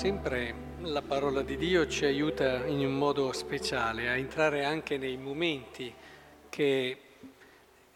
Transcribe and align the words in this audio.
Sempre 0.00 0.54
la 0.84 1.02
parola 1.02 1.42
di 1.42 1.58
Dio 1.58 1.86
ci 1.86 2.06
aiuta 2.06 2.64
in 2.64 2.78
un 2.86 2.96
modo 2.96 3.32
speciale 3.32 4.08
a 4.08 4.16
entrare 4.16 4.64
anche 4.64 4.96
nei 4.96 5.18
momenti 5.18 5.94
che 6.48 7.00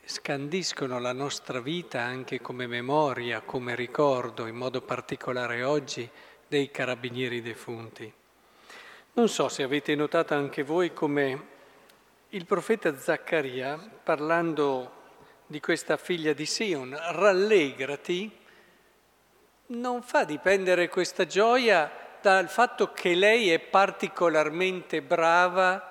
scandiscono 0.04 0.98
la 0.98 1.14
nostra 1.14 1.60
vita 1.62 2.02
anche 2.02 2.42
come 2.42 2.66
memoria, 2.66 3.40
come 3.40 3.74
ricordo, 3.74 4.44
in 4.44 4.54
modo 4.54 4.82
particolare 4.82 5.62
oggi, 5.62 6.06
dei 6.46 6.70
carabinieri 6.70 7.40
defunti. 7.40 8.12
Non 9.14 9.28
so 9.30 9.48
se 9.48 9.62
avete 9.62 9.94
notato 9.94 10.34
anche 10.34 10.62
voi 10.62 10.92
come 10.92 11.46
il 12.28 12.44
profeta 12.44 12.94
Zaccaria, 12.98 13.78
parlando 13.78 14.92
di 15.46 15.58
questa 15.58 15.96
figlia 15.96 16.34
di 16.34 16.44
Sion, 16.44 16.94
rallegrati, 16.94 18.42
non 19.66 20.02
fa 20.02 20.24
dipendere 20.24 20.90
questa 20.90 21.24
gioia 21.24 22.02
dal 22.24 22.48
fatto 22.48 22.90
che 22.94 23.14
lei 23.14 23.50
è 23.50 23.58
particolarmente 23.58 25.02
brava 25.02 25.90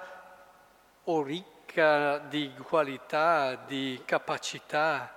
o 1.03 1.21
ricca 1.21 2.17
di 2.17 2.51
qualità, 2.67 3.53
di 3.53 4.01
capacità, 4.03 5.13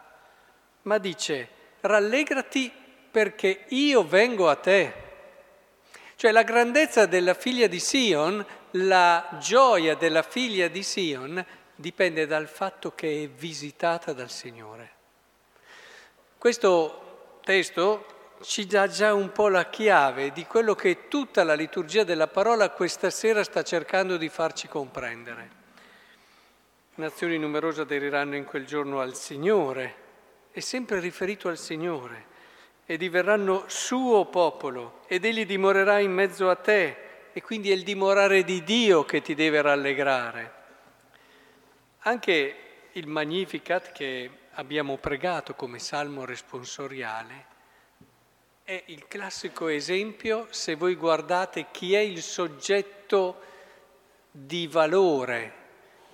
ma 0.82 0.98
dice 0.98 1.48
rallegrati 1.80 2.70
perché 3.10 3.64
io 3.68 4.04
vengo 4.04 4.50
a 4.50 4.56
te. 4.56 4.92
Cioè 6.16 6.32
la 6.32 6.42
grandezza 6.42 7.06
della 7.06 7.32
figlia 7.32 7.66
di 7.66 7.80
Sion, 7.80 8.44
la 8.72 9.38
gioia 9.40 9.94
della 9.94 10.22
figlia 10.22 10.68
di 10.68 10.82
Sion 10.82 11.42
dipende 11.74 12.26
dal 12.26 12.46
fatto 12.46 12.94
che 12.94 13.22
è 13.22 13.28
visitata 13.28 14.12
dal 14.12 14.28
Signore. 14.28 14.90
Questo 16.36 17.38
testo 17.42 18.15
ci 18.42 18.66
dà 18.66 18.86
già 18.88 19.14
un 19.14 19.32
po' 19.32 19.48
la 19.48 19.68
chiave 19.68 20.32
di 20.32 20.44
quello 20.44 20.74
che 20.74 21.08
tutta 21.08 21.44
la 21.44 21.54
liturgia 21.54 22.04
della 22.04 22.26
parola 22.26 22.70
questa 22.70 23.10
sera 23.10 23.42
sta 23.42 23.62
cercando 23.62 24.16
di 24.16 24.28
farci 24.28 24.68
comprendere. 24.68 25.50
Nazioni 26.96 27.38
numerose 27.38 27.82
aderiranno 27.82 28.36
in 28.36 28.44
quel 28.44 28.66
giorno 28.66 29.00
al 29.00 29.14
Signore, 29.14 29.94
è 30.50 30.60
sempre 30.60 31.00
riferito 31.00 31.48
al 31.48 31.58
Signore, 31.58 32.26
e 32.86 32.96
diverranno 32.96 33.64
suo 33.66 34.26
popolo, 34.26 35.02
ed 35.06 35.24
egli 35.24 35.44
dimorerà 35.44 35.98
in 35.98 36.12
mezzo 36.12 36.48
a 36.48 36.56
te, 36.56 36.96
e 37.32 37.42
quindi 37.42 37.70
è 37.70 37.74
il 37.74 37.82
dimorare 37.82 38.44
di 38.44 38.62
Dio 38.62 39.04
che 39.04 39.20
ti 39.20 39.34
deve 39.34 39.60
rallegrare. 39.60 40.52
Anche 42.00 42.56
il 42.92 43.06
Magnificat 43.06 43.92
che 43.92 44.30
abbiamo 44.52 44.96
pregato 44.96 45.54
come 45.54 45.78
salmo 45.78 46.24
responsoriale, 46.24 47.54
è 48.66 48.82
il 48.86 49.06
classico 49.06 49.68
esempio, 49.68 50.48
se 50.50 50.74
voi 50.74 50.96
guardate 50.96 51.66
chi 51.70 51.94
è 51.94 52.00
il 52.00 52.20
soggetto 52.20 53.40
di 54.28 54.66
valore, 54.66 55.52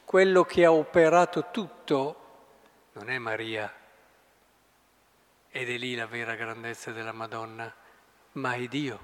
quello 0.05 0.45
che 0.45 0.67
ha 0.67 0.71
operato 0.71 1.47
tutto, 1.51 2.17
non 2.93 3.09
è 3.09 3.17
Maria, 3.17 3.75
ed 5.49 5.71
è 5.71 5.79
lì 5.79 5.95
la 5.95 6.05
vera 6.05 6.35
grandezza 6.35 6.91
della 6.91 7.13
Madonna, 7.13 7.75
ma 8.33 8.53
è 8.53 8.67
Dio. 8.67 9.01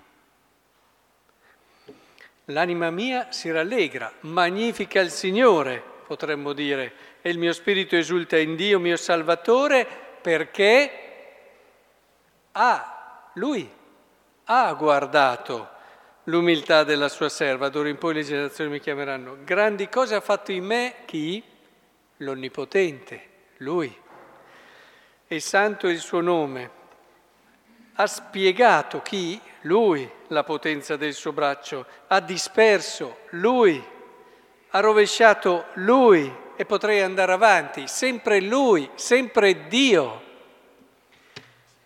L'anima 2.46 2.90
mia 2.90 3.32
si 3.32 3.50
rallegra, 3.50 4.12
magnifica 4.20 5.00
il 5.00 5.10
Signore, 5.10 5.82
potremmo 6.06 6.52
dire, 6.52 6.92
e 7.22 7.30
il 7.30 7.38
mio 7.38 7.54
spirito 7.54 7.96
esulta 7.96 8.36
in 8.36 8.56
Dio, 8.56 8.78
mio 8.78 8.98
Salvatore, 8.98 9.86
perché 10.20 10.90
ha 12.52 12.92
lui 13.38 13.70
ha 14.44 14.72
guardato 14.74 15.76
l'umiltà 16.24 16.84
della 16.84 17.08
sua 17.08 17.28
serva, 17.28 17.68
d'ora 17.68 17.88
in 17.88 17.96
poi 17.96 18.14
le 18.14 18.22
generazioni 18.22 18.70
mi 18.70 18.80
chiameranno. 18.80 19.38
Grandi 19.44 19.88
cose 19.88 20.14
ha 20.14 20.20
fatto 20.20 20.52
in 20.52 20.64
me 20.64 20.94
chi? 21.04 21.42
L'Onnipotente, 22.18 23.28
lui. 23.58 23.94
E 25.26 25.40
santo 25.40 25.86
è 25.86 25.90
il 25.90 26.00
suo 26.00 26.20
nome. 26.20 26.70
Ha 27.94 28.06
spiegato 28.06 29.02
chi? 29.02 29.40
Lui, 29.62 30.08
la 30.28 30.44
potenza 30.44 30.96
del 30.96 31.14
suo 31.14 31.32
braccio. 31.32 31.86
Ha 32.08 32.20
disperso 32.20 33.18
lui. 33.30 33.82
Ha 34.70 34.80
rovesciato 34.80 35.66
lui. 35.74 36.46
E 36.56 36.64
potrei 36.64 37.00
andare 37.00 37.32
avanti. 37.32 37.86
Sempre 37.86 38.40
lui, 38.40 38.88
sempre 38.94 39.68
Dio. 39.68 40.27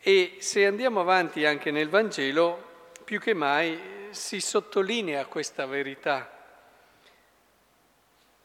E 0.05 0.39
se 0.41 0.67
andiamo 0.67 0.99
avanti 0.99 1.45
anche 1.45 1.71
nel 1.71 1.89
Vangelo, 1.89 2.91
più 3.05 3.21
che 3.21 3.35
mai 3.35 4.09
si 4.11 4.41
sottolinea 4.41 5.27
questa 5.27 5.65
verità. 5.65 6.29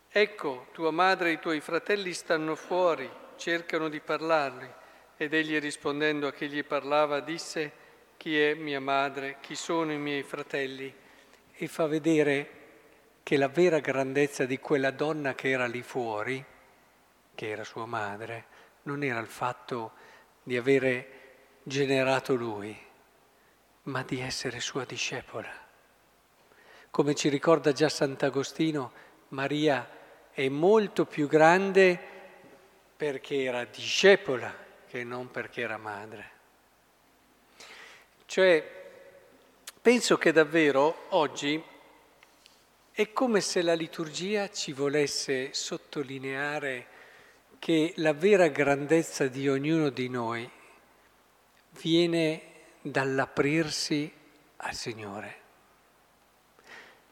Ecco, 0.07 0.67
tua 0.71 0.91
madre 0.91 1.29
e 1.29 1.33
i 1.33 1.39
tuoi 1.39 1.59
fratelli 1.59 2.13
stanno 2.13 2.53
fuori, 2.53 3.09
cercano 3.37 3.89
di 3.89 3.99
parlarli. 3.99 4.71
Ed 5.17 5.33
egli 5.33 5.57
rispondendo 5.57 6.27
a 6.27 6.31
chi 6.31 6.47
gli 6.47 6.63
parlava 6.63 7.21
disse, 7.21 7.71
chi 8.17 8.39
è 8.39 8.53
mia 8.53 8.79
madre, 8.79 9.37
chi 9.41 9.55
sono 9.55 9.91
i 9.91 9.97
miei 9.97 10.21
fratelli? 10.21 10.93
E 11.53 11.67
fa 11.67 11.87
vedere 11.87 12.51
che 13.23 13.35
la 13.35 13.47
vera 13.47 13.79
grandezza 13.79 14.45
di 14.45 14.59
quella 14.59 14.91
donna 14.91 15.33
che 15.33 15.49
era 15.49 15.65
lì 15.65 15.81
fuori, 15.81 16.45
che 17.33 17.49
era 17.49 17.63
sua 17.63 17.87
madre, 17.87 18.45
non 18.83 19.01
era 19.01 19.19
il 19.19 19.25
fatto 19.25 19.93
di 20.43 20.55
avere 20.55 21.16
generato 21.67 22.33
lui, 22.33 22.75
ma 23.83 24.01
di 24.03 24.21
essere 24.21 24.61
sua 24.61 24.85
discepola. 24.85 25.51
Come 26.89 27.13
ci 27.13 27.27
ricorda 27.27 27.73
già 27.73 27.89
Sant'Agostino, 27.89 28.91
Maria 29.29 29.85
è 30.31 30.47
molto 30.47 31.05
più 31.05 31.27
grande 31.27 31.99
perché 32.95 33.43
era 33.43 33.65
discepola 33.65 34.55
che 34.87 35.03
non 35.03 35.29
perché 35.29 35.61
era 35.61 35.77
madre. 35.77 36.31
Cioè, 38.25 38.65
penso 39.81 40.17
che 40.17 40.31
davvero 40.31 41.07
oggi 41.09 41.61
è 42.91 43.11
come 43.11 43.41
se 43.41 43.61
la 43.61 43.73
liturgia 43.73 44.49
ci 44.49 44.71
volesse 44.71 45.53
sottolineare 45.53 46.87
che 47.59 47.91
la 47.97 48.13
vera 48.13 48.47
grandezza 48.47 49.27
di 49.27 49.49
ognuno 49.49 49.89
di 49.89 50.07
noi 50.07 50.55
viene 51.81 52.41
dall'aprirsi 52.81 54.11
al 54.57 54.73
Signore, 54.73 55.35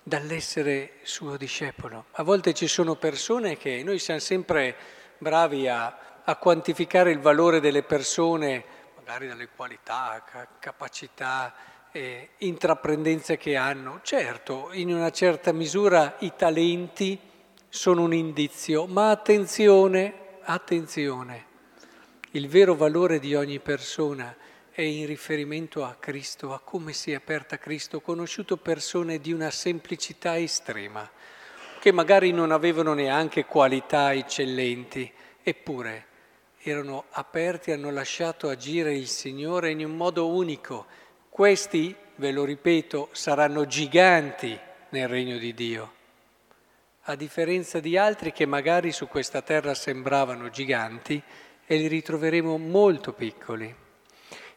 dall'essere 0.01 0.93
suo 1.03 1.37
discepolo. 1.37 2.05
A 2.11 2.23
volte 2.23 2.53
ci 2.53 2.67
sono 2.67 2.95
persone 2.95 3.57
che 3.57 3.83
noi 3.83 3.99
siamo 3.99 4.19
sempre 4.19 4.75
bravi 5.17 5.67
a, 5.67 6.21
a 6.23 6.35
quantificare 6.37 7.11
il 7.11 7.19
valore 7.19 7.59
delle 7.59 7.83
persone, 7.83 8.63
magari 8.95 9.27
dalle 9.27 9.49
qualità, 9.55 10.23
capacità, 10.59 11.53
eh, 11.91 12.29
intraprendenze 12.39 13.37
che 13.37 13.55
hanno. 13.55 13.99
Certo, 14.03 14.69
in 14.73 14.93
una 14.93 15.11
certa 15.11 15.51
misura 15.51 16.15
i 16.19 16.33
talenti 16.35 17.19
sono 17.69 18.03
un 18.03 18.13
indizio, 18.13 18.85
ma 18.85 19.09
attenzione, 19.09 20.39
attenzione, 20.41 21.45
il 22.31 22.47
vero 22.47 22.75
valore 22.75 23.19
di 23.19 23.35
ogni 23.35 23.59
persona 23.59 24.35
è 24.75 24.81
in 24.81 25.05
riferimento 25.05 25.85
a 25.85 25.95
Cristo, 25.97 26.53
a 26.53 26.59
come 26.59 26.91
si 26.91 27.11
è 27.11 27.15
aperta 27.15 27.57
Cristo. 27.57 27.97
Ho 27.97 28.01
conosciuto 28.01 28.57
persone 28.57 29.19
di 29.19 29.31
una 29.31 29.49
semplicità 29.49 30.37
estrema, 30.37 31.09
che 31.79 31.93
magari 31.93 32.31
non 32.33 32.51
avevano 32.51 32.93
neanche 32.93 33.45
qualità 33.45 34.13
eccellenti, 34.13 35.09
eppure 35.41 36.07
erano 36.59 37.05
aperti, 37.11 37.71
hanno 37.71 37.89
lasciato 37.89 38.49
agire 38.49 38.93
il 38.93 39.07
Signore 39.07 39.71
in 39.71 39.85
un 39.85 39.95
modo 39.95 40.27
unico. 40.27 40.87
Questi, 41.29 41.95
ve 42.15 42.33
lo 42.33 42.43
ripeto, 42.43 43.07
saranno 43.13 43.65
giganti 43.65 44.59
nel 44.89 45.07
regno 45.07 45.37
di 45.37 45.53
Dio, 45.53 45.93
a 47.03 47.15
differenza 47.15 47.79
di 47.79 47.97
altri 47.97 48.33
che 48.33 48.45
magari 48.45 48.91
su 48.91 49.07
questa 49.07 49.41
terra 49.41 49.73
sembravano 49.73 50.49
giganti 50.49 51.21
e 51.65 51.77
li 51.77 51.87
ritroveremo 51.87 52.57
molto 52.57 53.13
piccoli. 53.13 53.83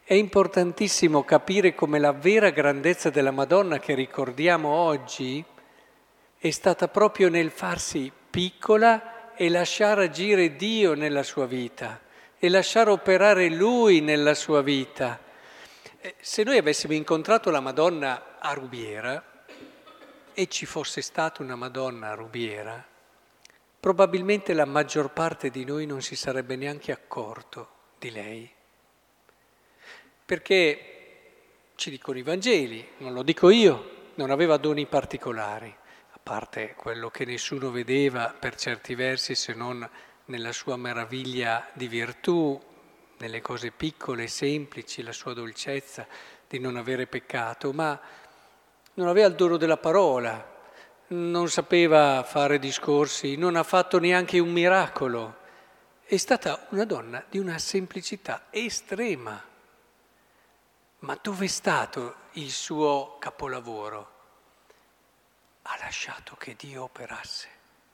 È 0.08 0.14
importantissimo 0.14 1.22
capire 1.22 1.74
come 1.74 1.98
la 1.98 2.12
vera 2.12 2.48
grandezza 2.48 3.10
della 3.10 3.30
Madonna 3.30 3.78
che 3.78 3.92
ricordiamo 3.92 4.70
oggi 4.70 5.44
è 6.38 6.48
stata 6.50 6.88
proprio 6.88 7.28
nel 7.28 7.50
farsi 7.50 8.10
piccola 8.30 9.34
e 9.34 9.50
lasciare 9.50 10.04
agire 10.04 10.56
Dio 10.56 10.94
nella 10.94 11.22
sua 11.22 11.44
vita 11.44 12.00
e 12.38 12.48
lasciare 12.48 12.88
operare 12.88 13.50
Lui 13.50 14.00
nella 14.00 14.32
sua 14.32 14.62
vita. 14.62 15.20
Eh, 16.00 16.14
se 16.18 16.42
noi 16.42 16.56
avessimo 16.56 16.94
incontrato 16.94 17.50
la 17.50 17.60
Madonna 17.60 18.38
a 18.38 18.54
Rubiera 18.54 19.44
e 20.32 20.46
ci 20.46 20.64
fosse 20.64 21.02
stata 21.02 21.42
una 21.42 21.54
Madonna 21.54 22.12
a 22.12 22.14
Rubiera, 22.14 22.82
probabilmente 23.78 24.54
la 24.54 24.64
maggior 24.64 25.12
parte 25.12 25.50
di 25.50 25.66
noi 25.66 25.84
non 25.84 26.00
si 26.00 26.16
sarebbe 26.16 26.56
neanche 26.56 26.92
accorto 26.92 27.68
di 27.98 28.10
lei 28.10 28.56
perché 30.28 31.72
ci 31.74 31.88
dicono 31.88 32.18
i 32.18 32.22
Vangeli, 32.22 32.86
non 32.98 33.14
lo 33.14 33.22
dico 33.22 33.48
io, 33.48 34.10
non 34.16 34.30
aveva 34.30 34.58
doni 34.58 34.84
particolari, 34.84 35.74
a 36.10 36.20
parte 36.22 36.74
quello 36.76 37.08
che 37.08 37.24
nessuno 37.24 37.70
vedeva 37.70 38.36
per 38.38 38.54
certi 38.54 38.94
versi 38.94 39.34
se 39.34 39.54
non 39.54 39.88
nella 40.26 40.52
sua 40.52 40.76
meraviglia 40.76 41.66
di 41.72 41.88
virtù, 41.88 42.60
nelle 43.16 43.40
cose 43.40 43.70
piccole 43.70 44.24
e 44.24 44.28
semplici, 44.28 45.02
la 45.02 45.12
sua 45.12 45.32
dolcezza 45.32 46.06
di 46.46 46.58
non 46.58 46.76
avere 46.76 47.06
peccato, 47.06 47.72
ma 47.72 47.98
non 48.92 49.08
aveva 49.08 49.28
il 49.28 49.34
dono 49.34 49.56
della 49.56 49.78
parola, 49.78 50.56
non 51.06 51.48
sapeva 51.48 52.22
fare 52.22 52.58
discorsi, 52.58 53.36
non 53.36 53.56
ha 53.56 53.62
fatto 53.62 53.98
neanche 53.98 54.38
un 54.38 54.52
miracolo. 54.52 55.36
È 56.04 56.18
stata 56.18 56.66
una 56.68 56.84
donna 56.84 57.24
di 57.26 57.38
una 57.38 57.56
semplicità 57.56 58.48
estrema. 58.50 59.48
Ma 61.00 61.16
dove 61.22 61.44
è 61.44 61.48
stato 61.48 62.16
il 62.32 62.50
suo 62.50 63.18
capolavoro? 63.20 64.16
Ha 65.62 65.76
lasciato 65.78 66.34
che 66.34 66.56
Dio 66.58 66.82
operasse. 66.82 67.48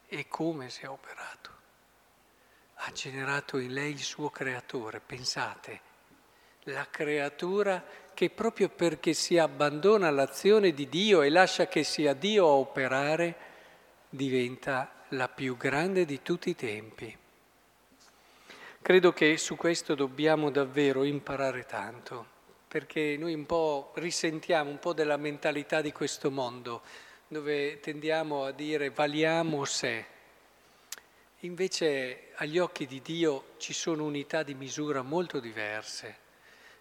E 0.06 0.26
come 0.26 0.70
si 0.70 0.84
è 0.84 0.88
operato? 0.88 1.50
Ha 2.76 2.90
generato 2.92 3.58
in 3.58 3.74
lei 3.74 3.92
il 3.92 4.00
suo 4.02 4.30
creatore, 4.30 5.00
pensate, 5.00 5.80
la 6.64 6.88
creatura 6.88 7.84
che 8.14 8.30
proprio 8.30 8.70
perché 8.70 9.12
si 9.12 9.36
abbandona 9.36 10.08
all'azione 10.08 10.72
di 10.72 10.88
Dio 10.88 11.20
e 11.20 11.28
lascia 11.28 11.66
che 11.66 11.84
sia 11.84 12.14
Dio 12.14 12.46
a 12.46 12.52
operare, 12.52 13.36
diventa 14.08 15.04
la 15.08 15.28
più 15.28 15.58
grande 15.58 16.06
di 16.06 16.22
tutti 16.22 16.48
i 16.48 16.56
tempi. 16.56 17.14
Credo 18.80 19.12
che 19.12 19.36
su 19.36 19.56
questo 19.56 19.94
dobbiamo 19.94 20.50
davvero 20.50 21.04
imparare 21.04 21.64
tanto, 21.64 22.32
perché 22.74 23.14
noi 23.16 23.34
un 23.34 23.46
po' 23.46 23.92
risentiamo 23.94 24.68
un 24.68 24.80
po' 24.80 24.92
della 24.94 25.16
mentalità 25.16 25.80
di 25.80 25.92
questo 25.92 26.32
mondo, 26.32 26.82
dove 27.28 27.78
tendiamo 27.78 28.42
a 28.42 28.50
dire 28.50 28.90
valiamo 28.90 29.64
se. 29.64 30.04
Invece 31.42 32.32
agli 32.34 32.58
occhi 32.58 32.86
di 32.86 33.00
Dio 33.00 33.52
ci 33.58 33.72
sono 33.72 34.02
unità 34.02 34.42
di 34.42 34.54
misura 34.54 35.02
molto 35.02 35.38
diverse. 35.38 36.16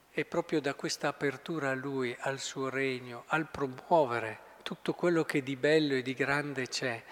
E 0.09 0.25
proprio 0.25 0.61
da 0.61 0.73
questa 0.73 1.09
apertura 1.09 1.69
a 1.69 1.75
Lui, 1.75 2.17
al 2.21 2.39
suo 2.39 2.69
regno, 2.69 3.25
al 3.27 3.47
promuovere 3.51 4.39
tutto 4.63 4.95
quello 4.95 5.23
che 5.25 5.43
di 5.43 5.55
bello 5.55 5.93
e 5.93 6.01
di 6.01 6.15
grande 6.15 6.69
c'è 6.69 7.03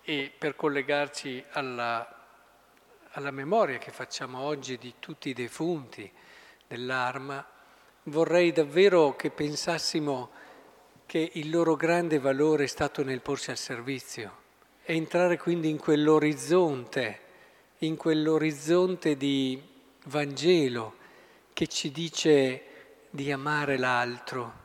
e 0.00 0.32
per 0.38 0.56
collegarci 0.56 1.44
alla, 1.50 2.26
alla 3.10 3.30
memoria 3.30 3.76
che 3.76 3.90
facciamo 3.90 4.40
oggi 4.40 4.78
di 4.78 4.94
tutti 5.00 5.28
i 5.28 5.34
defunti 5.34 6.10
dell'arma, 6.66 7.51
vorrei 8.04 8.52
davvero 8.52 9.14
che 9.16 9.30
pensassimo 9.30 10.30
che 11.06 11.30
il 11.34 11.50
loro 11.50 11.76
grande 11.76 12.18
valore 12.18 12.64
è 12.64 12.68
stato 12.68 13.04
nel 13.04 13.20
porsi 13.20 13.50
al 13.50 13.58
servizio 13.58 14.40
e 14.84 14.94
entrare 14.94 15.38
quindi 15.38 15.68
in 15.68 15.78
quell'orizzonte, 15.78 17.20
in 17.78 17.96
quell'orizzonte 17.96 19.16
di 19.16 19.62
Vangelo 20.06 20.94
che 21.52 21.66
ci 21.66 21.92
dice 21.92 22.62
di 23.10 23.30
amare 23.30 23.76
l'altro 23.76 24.60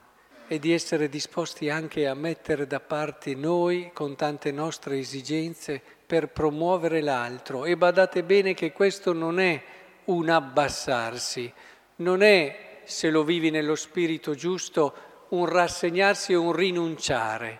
e 0.47 0.59
di 0.59 0.71
essere 0.71 1.09
disposti 1.09 1.69
anche 1.69 2.07
a 2.07 2.13
mettere 2.13 2.65
da 2.65 2.79
parte 2.79 3.35
noi 3.35 3.91
con 3.93 4.15
tante 4.15 4.51
nostre 4.51 4.97
esigenze 4.97 5.81
per 6.05 6.29
promuovere 6.29 7.01
l'altro. 7.01 7.65
E 7.65 7.75
badate 7.75 8.23
bene 8.23 8.53
che 8.53 8.71
questo 8.71 9.11
non 9.11 9.39
è 9.39 9.61
un 10.05 10.29
abbassarsi, 10.29 11.51
non 11.97 12.21
è, 12.21 12.66
se 12.87 13.09
lo 13.09 13.23
vivi 13.23 13.49
nello 13.49 13.75
spirito 13.75 14.33
giusto, 14.33 15.25
un 15.29 15.45
rassegnarsi 15.45 16.33
o 16.33 16.41
un 16.41 16.53
rinunciare, 16.53 17.59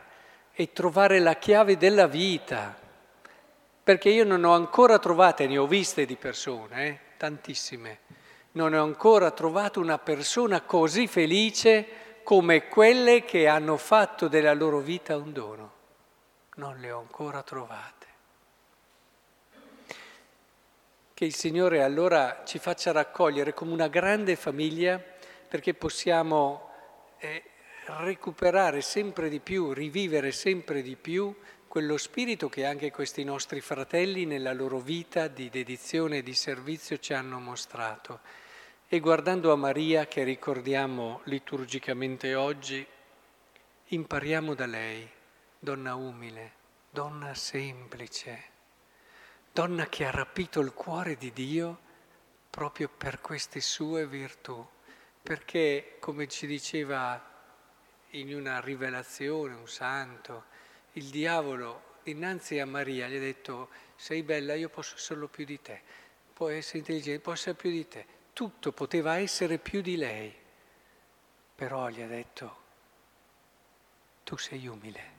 è 0.52 0.72
trovare 0.72 1.20
la 1.20 1.36
chiave 1.36 1.78
della 1.78 2.08
vita. 2.08 2.76
Perché 3.84 4.10
io 4.10 4.24
non 4.24 4.44
ho 4.44 4.54
ancora 4.54 5.00
trovate, 5.00 5.48
ne 5.48 5.58
ho 5.58 5.68
viste 5.68 6.06
di 6.06 6.16
persone, 6.16 6.88
eh, 6.88 7.00
tantissime 7.18 8.00
non 8.58 8.74
ho 8.74 8.84
ancora 8.84 9.30
trovato 9.32 9.80
una 9.80 10.00
persona 10.00 10.62
così 10.62 11.08
felice 11.08 11.86
come 12.24 12.68
quelle 12.68 13.24
che 13.24 13.48
hanno 13.48 13.78
fatto 13.78 14.28
della 14.28 14.54
loro 14.54 14.80
vita 14.80 15.16
un 15.16 15.32
dono. 15.32 15.72
Non 16.56 16.78
le 16.80 16.92
ho 16.92 17.00
ancora 17.00 17.44
trovate. 17.44 18.06
Che 21.14 21.26
il 21.26 21.36
Signore 21.36 21.84
allora 21.84 22.42
ci 22.46 22.58
faccia 22.58 22.92
raccogliere 22.92 23.54
come 23.54 23.72
una 23.72 23.88
grande 23.88 24.36
famiglia 24.36 25.02
perché 25.48 25.74
possiamo 25.74 26.70
eh, 27.20 27.44
recuperare 27.86 28.82
sempre 28.82 29.30
di 29.30 29.40
più, 29.40 29.72
rivivere 29.72 30.32
sempre 30.32 30.82
di 30.82 30.96
più 30.96 31.34
quello 31.68 31.98
spirito 31.98 32.50
che 32.50 32.66
anche 32.66 32.92
questi 32.92 33.24
nostri 33.24 33.62
fratelli 33.62 34.26
nella 34.26 34.54
loro 34.54 34.80
vita 34.80 35.28
di 35.28 35.50
dedizione 35.50 36.18
e 36.18 36.24
di 36.24 36.34
servizio 36.34 36.98
ci 36.98 37.14
hanno 37.14 37.40
mostrato. 37.40 38.22
E 38.88 39.00
guardando 39.00 39.52
a 39.52 39.56
Maria, 39.56 40.08
che 40.08 40.24
ricordiamo 40.24 41.22
liturgicamente 41.26 42.36
oggi, 42.36 42.86
impariamo 43.90 44.54
da 44.54 44.66
lei, 44.66 45.08
donna 45.60 45.96
umile, 45.96 46.54
donna 46.90 47.34
semplice, 47.34 48.44
donna 49.52 49.88
che 49.88 50.06
ha 50.06 50.12
rapito 50.12 50.62
il 50.62 50.74
cuore 50.74 51.16
di 51.16 51.32
Dio 51.34 51.80
proprio 52.50 52.90
per 52.90 53.22
queste 53.22 53.60
sue 53.60 54.08
virtù, 54.08 54.66
perché, 55.28 55.98
come 56.00 56.28
ci 56.30 56.48
diceva 56.48 57.22
in 58.12 58.34
una 58.34 58.62
rivelazione 58.62 59.56
un 59.56 59.68
santo, 59.68 60.46
il 60.94 61.10
diavolo 61.10 61.96
dinanzi 62.04 62.60
a 62.60 62.66
Maria 62.66 63.08
gli 63.08 63.18
ha 63.18 63.20
detto, 63.20 63.68
sei 63.98 64.24
bella, 64.24 64.54
io 64.54 64.70
posso 64.70 64.98
solo 64.98 65.28
più 65.28 65.44
di 65.44 65.62
te, 65.62 65.82
puoi 66.32 66.56
essere 66.56 66.78
intelligente, 66.78 67.20
posso 67.20 67.50
essere 67.50 67.56
più 67.56 67.72
di 67.72 67.88
te 67.88 68.06
tutto 68.38 68.72
poteva 68.72 69.18
essere 69.18 69.58
più 69.58 69.82
di 69.82 69.98
lei, 69.98 70.32
però 71.56 71.90
gli 71.90 72.04
ha 72.04 72.08
detto, 72.08 72.56
tu 74.24 74.38
sei 74.38 74.68
umile 74.68 75.16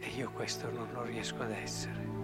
e 0.00 0.08
io 0.08 0.28
questo 0.32 0.68
non 0.68 0.92
lo 0.92 1.04
riesco 1.04 1.40
ad 1.42 1.52
essere. 1.52 2.17